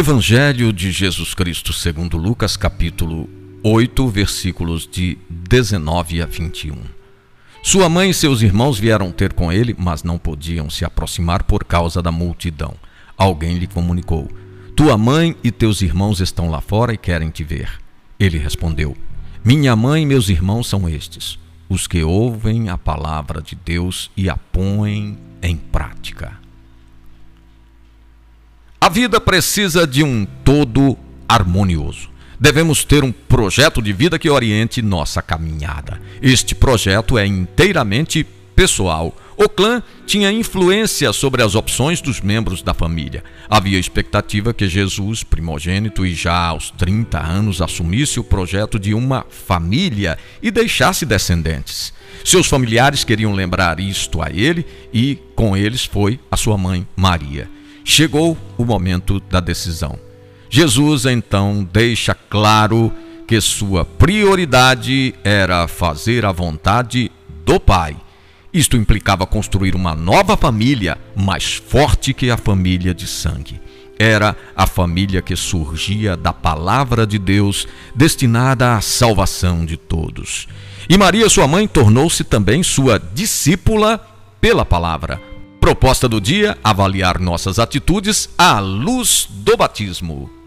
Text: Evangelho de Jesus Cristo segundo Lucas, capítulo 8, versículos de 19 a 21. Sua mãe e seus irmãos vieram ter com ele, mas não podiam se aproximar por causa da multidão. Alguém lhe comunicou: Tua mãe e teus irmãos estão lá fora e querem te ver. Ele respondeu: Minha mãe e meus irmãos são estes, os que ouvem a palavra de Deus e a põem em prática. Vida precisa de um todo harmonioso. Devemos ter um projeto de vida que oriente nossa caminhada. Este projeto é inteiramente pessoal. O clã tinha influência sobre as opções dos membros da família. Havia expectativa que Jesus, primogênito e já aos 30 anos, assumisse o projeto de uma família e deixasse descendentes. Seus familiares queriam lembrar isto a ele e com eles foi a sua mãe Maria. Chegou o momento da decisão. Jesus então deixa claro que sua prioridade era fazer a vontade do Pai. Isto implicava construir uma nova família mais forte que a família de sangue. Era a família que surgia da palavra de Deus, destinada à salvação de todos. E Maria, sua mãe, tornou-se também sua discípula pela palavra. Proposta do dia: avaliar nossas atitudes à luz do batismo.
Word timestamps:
Evangelho 0.00 0.72
de 0.72 0.90
Jesus 0.90 1.34
Cristo 1.34 1.74
segundo 1.74 2.16
Lucas, 2.16 2.56
capítulo 2.56 3.28
8, 3.62 4.08
versículos 4.08 4.88
de 4.90 5.18
19 5.28 6.22
a 6.22 6.24
21. 6.24 6.74
Sua 7.62 7.86
mãe 7.86 8.08
e 8.08 8.14
seus 8.14 8.40
irmãos 8.40 8.78
vieram 8.78 9.12
ter 9.12 9.34
com 9.34 9.52
ele, 9.52 9.76
mas 9.78 10.02
não 10.02 10.16
podiam 10.16 10.70
se 10.70 10.86
aproximar 10.86 11.42
por 11.42 11.64
causa 11.64 12.00
da 12.00 12.10
multidão. 12.10 12.74
Alguém 13.14 13.58
lhe 13.58 13.66
comunicou: 13.66 14.26
Tua 14.74 14.96
mãe 14.96 15.36
e 15.44 15.50
teus 15.50 15.82
irmãos 15.82 16.18
estão 16.18 16.48
lá 16.48 16.62
fora 16.62 16.94
e 16.94 16.96
querem 16.96 17.28
te 17.28 17.44
ver. 17.44 17.70
Ele 18.18 18.38
respondeu: 18.38 18.96
Minha 19.44 19.76
mãe 19.76 20.04
e 20.04 20.06
meus 20.06 20.30
irmãos 20.30 20.66
são 20.66 20.88
estes, 20.88 21.38
os 21.68 21.86
que 21.86 22.02
ouvem 22.02 22.70
a 22.70 22.78
palavra 22.78 23.42
de 23.42 23.54
Deus 23.54 24.10
e 24.16 24.30
a 24.30 24.36
põem 24.38 25.18
em 25.42 25.56
prática. 25.56 26.40
Vida 28.92 29.20
precisa 29.20 29.86
de 29.86 30.02
um 30.02 30.26
todo 30.44 30.98
harmonioso. 31.28 32.10
Devemos 32.40 32.84
ter 32.84 33.04
um 33.04 33.12
projeto 33.12 33.80
de 33.80 33.92
vida 33.92 34.18
que 34.18 34.28
oriente 34.28 34.82
nossa 34.82 35.22
caminhada. 35.22 36.00
Este 36.20 36.56
projeto 36.56 37.16
é 37.16 37.24
inteiramente 37.24 38.26
pessoal. 38.56 39.16
O 39.36 39.48
clã 39.48 39.80
tinha 40.04 40.32
influência 40.32 41.12
sobre 41.12 41.40
as 41.40 41.54
opções 41.54 42.00
dos 42.00 42.20
membros 42.20 42.62
da 42.62 42.74
família. 42.74 43.22
Havia 43.48 43.78
expectativa 43.78 44.52
que 44.52 44.68
Jesus, 44.68 45.22
primogênito 45.22 46.04
e 46.04 46.12
já 46.12 46.48
aos 46.48 46.72
30 46.72 47.16
anos, 47.16 47.62
assumisse 47.62 48.18
o 48.18 48.24
projeto 48.24 48.76
de 48.76 48.92
uma 48.92 49.24
família 49.30 50.18
e 50.42 50.50
deixasse 50.50 51.06
descendentes. 51.06 51.94
Seus 52.24 52.48
familiares 52.48 53.04
queriam 53.04 53.32
lembrar 53.32 53.78
isto 53.78 54.20
a 54.20 54.30
ele 54.30 54.66
e 54.92 55.16
com 55.36 55.56
eles 55.56 55.84
foi 55.84 56.18
a 56.28 56.36
sua 56.36 56.58
mãe 56.58 56.84
Maria. 56.96 57.59
Chegou 57.90 58.38
o 58.56 58.64
momento 58.64 59.18
da 59.18 59.40
decisão. 59.40 59.98
Jesus 60.48 61.06
então 61.06 61.68
deixa 61.72 62.14
claro 62.14 62.92
que 63.26 63.40
sua 63.40 63.84
prioridade 63.84 65.12
era 65.24 65.66
fazer 65.66 66.24
a 66.24 66.30
vontade 66.30 67.10
do 67.44 67.58
Pai. 67.58 67.96
Isto 68.54 68.76
implicava 68.76 69.26
construir 69.26 69.74
uma 69.74 69.92
nova 69.92 70.36
família 70.36 70.96
mais 71.16 71.54
forte 71.54 72.14
que 72.14 72.30
a 72.30 72.36
família 72.36 72.94
de 72.94 73.08
sangue. 73.08 73.60
Era 73.98 74.36
a 74.54 74.68
família 74.68 75.20
que 75.20 75.34
surgia 75.34 76.16
da 76.16 76.32
palavra 76.32 77.04
de 77.04 77.18
Deus, 77.18 77.66
destinada 77.92 78.76
à 78.76 78.80
salvação 78.80 79.66
de 79.66 79.76
todos. 79.76 80.46
E 80.88 80.96
Maria, 80.96 81.28
sua 81.28 81.48
mãe, 81.48 81.66
tornou-se 81.66 82.22
também 82.22 82.62
sua 82.62 83.00
discípula 83.00 83.98
pela 84.40 84.64
palavra. 84.64 85.29
Proposta 85.60 86.08
do 86.08 86.20
dia: 86.20 86.56
avaliar 86.64 87.20
nossas 87.20 87.58
atitudes 87.58 88.30
à 88.38 88.58
luz 88.60 89.28
do 89.28 89.56
batismo. 89.58 90.39